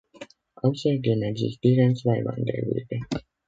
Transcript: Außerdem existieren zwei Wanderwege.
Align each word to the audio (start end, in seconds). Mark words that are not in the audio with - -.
Außerdem 0.63 1.21
existieren 1.21 1.95
zwei 1.95 2.25
Wanderwege. 2.25 3.01